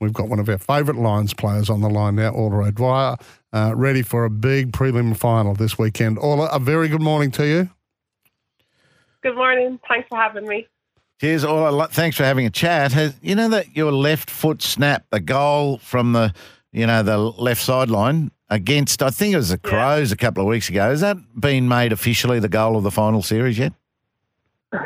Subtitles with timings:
[0.00, 3.16] We've got one of our favourite Lions players on the line now, Orla O'Dwyer,
[3.52, 6.18] uh, ready for a big prelim final this weekend.
[6.18, 7.68] Orla, a very good morning to you.
[9.22, 9.80] Good morning.
[9.88, 10.68] Thanks for having me.
[11.20, 11.88] Cheers, Orla.
[11.88, 12.92] Thanks for having a chat.
[12.92, 16.32] Has, you know that your left foot snap, the goal from the,
[16.70, 20.14] you know, the left sideline against, I think it was the Crows yeah.
[20.14, 20.90] a couple of weeks ago.
[20.90, 23.72] Has that been made officially the goal of the final series yet?
[24.72, 24.78] um,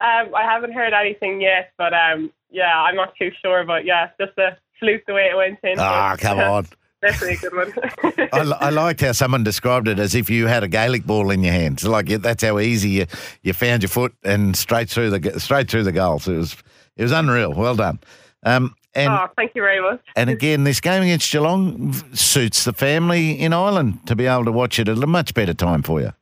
[0.00, 4.38] I haven't heard anything yet, but um, yeah, I'm not too sure, but yeah, just
[4.38, 5.78] a fluke the way it went in.
[5.78, 6.66] Ah, come on.
[7.02, 8.28] Definitely a good one.
[8.32, 11.42] I, I, liked how someone described it as if you had a Gaelic ball in
[11.42, 11.84] your hands.
[11.84, 13.06] Like that's how easy you,
[13.42, 16.18] you found your foot and straight through the straight through the goal.
[16.18, 16.56] So it was
[16.96, 17.52] it was unreal.
[17.52, 17.98] Well done.
[18.42, 20.00] Um, and, oh, thank you very much.
[20.16, 24.52] And again, this game against Geelong suits the family in Ireland to be able to
[24.52, 26.12] watch it at a much better time for you.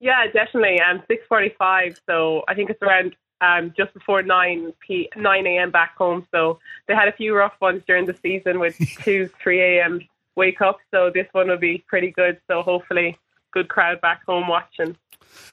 [0.00, 0.80] Yeah, definitely.
[0.80, 2.00] Um, six forty-five.
[2.08, 5.70] So I think it's around um, just before 9 p 9 a.m.
[5.70, 6.26] back home.
[6.30, 10.00] So they had a few rough ones during the season with 2, 3 a.m.
[10.36, 10.78] wake up.
[10.90, 12.40] So this one will be pretty good.
[12.48, 13.18] So hopefully,
[13.52, 14.96] good crowd back home watching.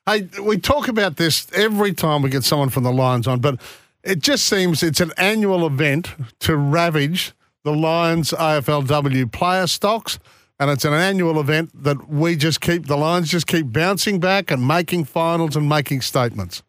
[0.05, 3.61] Hey, we talk about this every time we get someone from the Lions on, but
[4.03, 10.19] it just seems it's an annual event to ravage the Lions AFLW player stocks.
[10.59, 14.49] And it's an annual event that we just keep, the Lions just keep bouncing back
[14.49, 16.63] and making finals and making statements.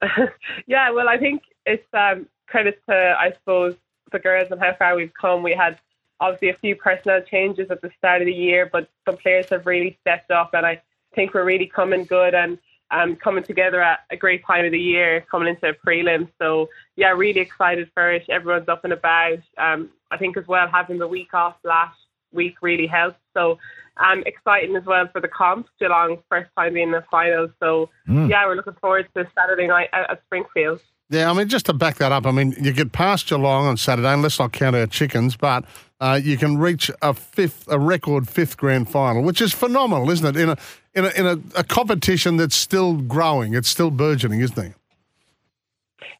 [0.66, 3.74] yeah, well, I think it's um, credit to, I suppose,
[4.12, 5.42] the girls and how far we've come.
[5.42, 5.78] We had
[6.20, 9.66] obviously a few personnel changes at the start of the year, but some players have
[9.66, 10.82] really stepped up, and I
[11.14, 12.58] think we're really coming good and
[12.90, 16.28] um, coming together at a great time of the year, coming into a prelim.
[16.40, 18.24] So yeah, really excited for it.
[18.28, 19.40] Everyone's up and about.
[19.58, 21.98] Um, I think as well having the week off last
[22.32, 23.18] week really helped.
[23.34, 23.58] So
[23.96, 25.66] um, exciting as well for the comp.
[25.78, 27.50] Geelong first time being in the finals.
[27.60, 28.28] So mm.
[28.30, 30.80] yeah, we're looking forward to Saturday night at, at Springfield.
[31.10, 33.78] Yeah, I mean, just to back that up, I mean, you get past Geelong on
[33.78, 35.64] Saturday, and let's not count our chickens, but
[36.00, 40.36] uh, you can reach a fifth, a record fifth grand final, which is phenomenal, isn't
[40.36, 40.38] it?
[40.38, 40.56] In a
[40.94, 44.74] in a in a, a competition that's still growing, it's still burgeoning, isn't it?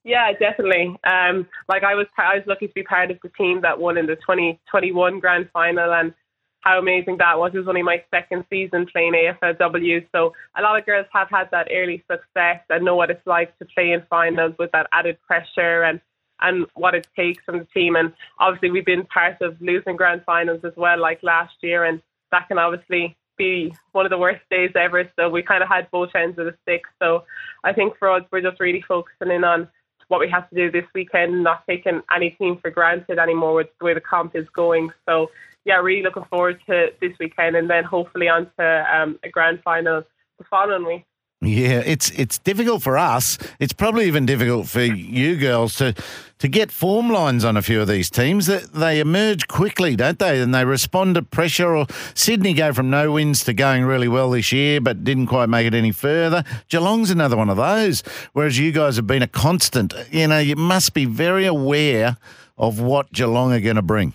[0.04, 0.96] Yeah, definitely.
[1.04, 3.96] Um, like I was, I was lucky to be part of the team that won
[3.98, 6.14] in the 2021 grand final, and
[6.60, 7.52] how amazing that was.
[7.54, 10.06] It was only my second season playing AFLW.
[10.14, 13.56] So a lot of girls have had that early success and know what it's like
[13.58, 16.00] to play in finals with that added pressure and
[16.40, 17.96] and what it takes from the team.
[17.96, 22.00] And obviously we've been part of losing grand finals as well, like last year, and
[22.30, 25.10] that can obviously be one of the worst days ever.
[25.18, 26.82] So we kind of had both ends of the stick.
[27.00, 27.24] So
[27.64, 29.68] I think for us, we're just really focusing in on
[30.08, 33.68] what we have to do this weekend, not taking any team for granted anymore with
[33.78, 34.90] the way the comp is going.
[35.08, 35.30] So
[35.64, 39.60] yeah, really looking forward to this weekend and then hopefully on to um, a grand
[39.62, 40.02] final
[40.38, 41.04] the following week.
[41.40, 43.38] Yeah, it's it's difficult for us.
[43.60, 45.94] It's probably even difficult for you girls to
[46.38, 48.46] to get form lines on a few of these teams.
[48.46, 50.40] That they emerge quickly, don't they?
[50.40, 51.76] And they respond to pressure.
[51.76, 55.48] Or Sydney go from no wins to going really well this year, but didn't quite
[55.48, 56.42] make it any further.
[56.68, 58.02] Geelong's another one of those.
[58.32, 59.94] Whereas you guys have been a constant.
[60.10, 62.16] You know, you must be very aware
[62.56, 64.12] of what Geelong are going to bring.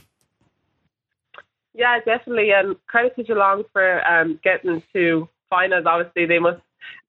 [1.73, 2.51] Yeah, definitely.
[2.51, 5.85] And credit to Geelong for um, getting to finals.
[5.87, 6.59] Obviously, they must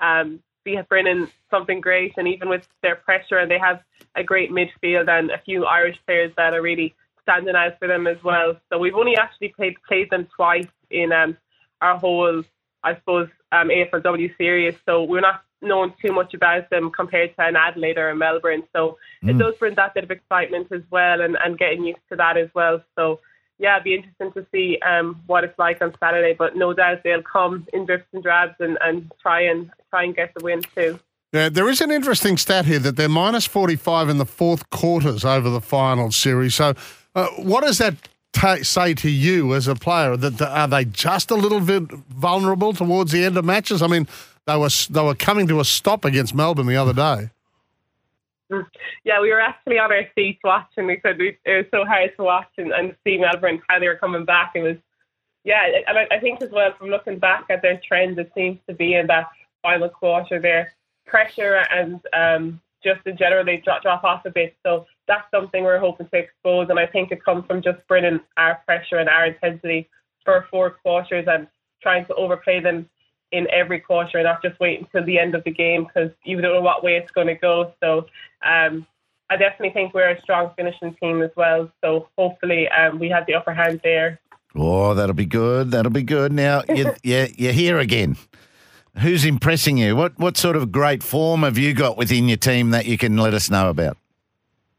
[0.00, 3.82] um, be bringing something great, and even with their pressure, and they have
[4.16, 8.06] a great midfield and a few Irish players that are really standing out for them
[8.06, 8.56] as well.
[8.70, 11.36] So we've only actually played played them twice in um,
[11.80, 12.42] our whole,
[12.82, 14.74] I suppose, um, AFLW series.
[14.86, 18.62] So we're not knowing too much about them compared to an Adelaide or a Melbourne.
[18.74, 19.30] So mm.
[19.30, 22.36] it does bring that bit of excitement as well, and, and getting used to that
[22.36, 22.82] as well.
[22.96, 23.20] So
[23.58, 26.34] yeah, it'd be interesting to see um, what it's like on Saturday.
[26.36, 30.14] But no doubt they'll come in drips and drabs and, and try and try and
[30.14, 30.98] get the win too.
[31.32, 35.24] Yeah, there is an interesting stat here that they're minus 45 in the fourth quarters
[35.24, 36.54] over the final series.
[36.54, 36.74] So,
[37.16, 37.96] uh, what does that
[38.32, 40.16] t- say to you as a player?
[40.16, 43.82] That are they just a little bit vulnerable towards the end of matches?
[43.82, 44.06] I mean,
[44.46, 47.30] they were they were coming to a stop against Melbourne the other day.
[49.04, 50.86] Yeah, we were actually on our seats watching.
[50.86, 51.20] We could.
[51.20, 54.52] It was so hard to watch and, and see Melbourne how they were coming back.
[54.54, 54.76] It was,
[55.44, 58.58] yeah, and I, I think as well from looking back at their trend, it seems
[58.68, 59.28] to be in that
[59.62, 60.72] final quarter their
[61.06, 64.56] pressure and um, just in general they drop drop off a bit.
[64.64, 68.20] So that's something we're hoping to expose, and I think it comes from just bringing
[68.36, 69.88] our pressure and our intensity
[70.24, 71.46] for four quarters and
[71.82, 72.88] trying to overplay them
[73.34, 76.40] in every quarter, and not just wait until the end of the game because you
[76.40, 77.72] don't know what way it's going to go.
[77.82, 78.06] So.
[78.44, 78.86] Um,
[79.30, 81.70] I definitely think we're a strong finishing team as well.
[81.82, 84.20] So hopefully um, we have the upper hand there.
[84.54, 85.70] Oh, that'll be good.
[85.70, 86.32] That'll be good.
[86.32, 88.16] Now, you, you, you're here again.
[89.00, 89.96] Who's impressing you?
[89.96, 93.16] What what sort of great form have you got within your team that you can
[93.16, 93.96] let us know about?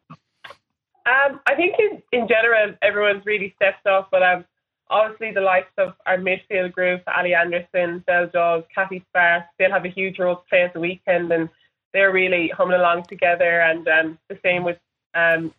[0.09, 4.45] Um, I think in, in general everyone's really stepped up, but um,
[4.89, 9.85] obviously the likes of our midfield group, Ally Anderson, Belle Dawes, Kathy Sparks, they'll have
[9.85, 11.49] a huge role to play at the weekend, and
[11.93, 13.61] they're really humming along together.
[13.61, 14.77] And um, the same with
[15.13, 15.53] um,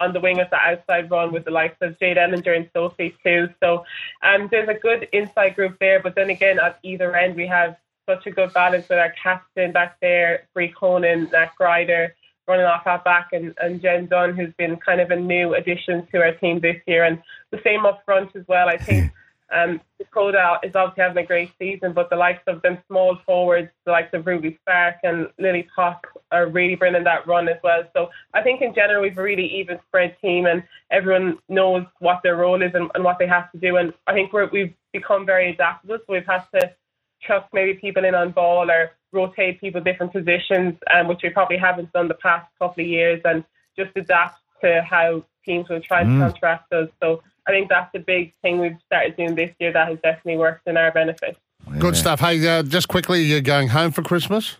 [0.00, 3.16] on the wing of the outside run with the likes of Jade Ellenger and Sophie
[3.24, 3.48] too.
[3.62, 3.84] So
[4.22, 6.00] um, there's a good inside group there.
[6.00, 7.76] But then again, at either end, we have
[8.08, 12.14] such a good balance with our captain back there, Bre Koenen, Nat Grider,
[12.48, 16.06] running off our back, and, and Jen Dunne, who's been kind of a new addition
[16.12, 17.04] to our team this year.
[17.04, 18.68] And the same up front as well.
[18.68, 19.12] I think
[19.52, 23.70] um, Dakota is obviously having a great season, but the likes of them small forwards,
[23.84, 27.82] the likes of Ruby Spark and Lily Pop are really bringing that run as well.
[27.94, 32.20] So I think in general we've a really even spread team and everyone knows what
[32.22, 33.76] their role is and, and what they have to do.
[33.76, 35.98] And I think we're, we've become very adaptable.
[35.98, 36.72] So we've had to
[37.20, 41.58] chuck maybe people in on ball or rotate people different positions, um, which we probably
[41.58, 43.44] haven't done the past couple of years, and
[43.76, 46.18] just adapt to how teams will try Mm.
[46.18, 46.88] to counteract us.
[47.02, 50.36] So I think that's the big thing we've started doing this year that has definitely
[50.38, 51.36] worked in our benefit.
[51.78, 52.20] Good stuff.
[52.20, 54.56] Hey, uh, just quickly, you're going home for Christmas?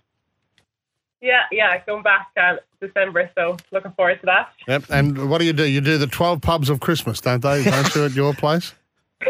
[1.20, 4.50] Yeah, yeah, going back uh, December, so looking forward to that.
[4.66, 4.84] Yep.
[4.90, 5.64] And what do you do?
[5.64, 7.62] You do the 12 pubs of Christmas, don't they?
[7.62, 8.74] Don't you at your place?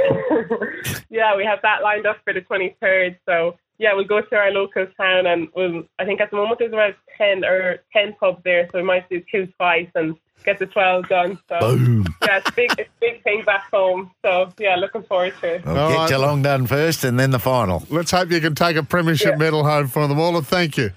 [1.10, 3.16] yeah, we have that lined up for the 23rd.
[3.26, 5.84] So yeah, we'll go to our local town, and we'll.
[5.98, 9.08] I think at the moment there's about 10 or 10 pubs there, so we might
[9.08, 11.38] do two twice and get the 12 done.
[11.48, 12.04] So Boom.
[12.22, 14.10] yeah, it's a big, it's a big thing back home.
[14.24, 15.64] So yeah, looking forward to it.
[15.64, 16.10] Well, All get right.
[16.10, 17.84] your long done first and then the final.
[17.90, 19.36] Let's hope you can take a premiership Yeah.
[19.36, 20.36] medal home for them all.
[20.36, 20.90] And thank you.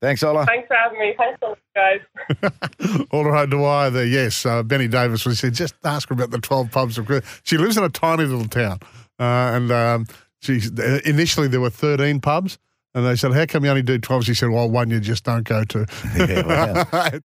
[0.00, 0.46] Thanks, Orla.
[0.46, 1.14] Thanks for having me.
[1.16, 3.06] Thanks so much, guys.
[3.12, 4.04] All right, Dwyer there.
[4.04, 7.40] Yes, uh, Benny Davis was said, just ask her about the 12 pubs of Christmas.
[7.44, 8.80] She lives in a tiny little town.
[9.20, 9.22] Uh,
[9.54, 10.06] and um,
[10.42, 10.60] she,
[11.04, 12.58] initially there were 13 pubs.
[12.94, 14.24] And they said, how come you only do 12?
[14.26, 15.86] She said, well, one you just don't go to.
[16.14, 17.08] Yeah, wow.